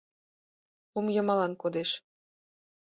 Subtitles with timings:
[0.91, 1.89] Лум йымалан кодеш.